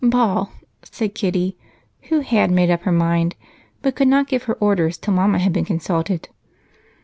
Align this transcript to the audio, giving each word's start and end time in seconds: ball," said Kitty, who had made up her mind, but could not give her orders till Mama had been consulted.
ball," 0.03 0.51
said 0.81 1.13
Kitty, 1.13 1.55
who 2.09 2.21
had 2.21 2.49
made 2.49 2.71
up 2.71 2.81
her 2.85 2.91
mind, 2.91 3.35
but 3.83 3.95
could 3.95 4.07
not 4.07 4.27
give 4.27 4.45
her 4.45 4.55
orders 4.55 4.97
till 4.97 5.13
Mama 5.13 5.37
had 5.37 5.53
been 5.53 5.63
consulted. 5.63 6.27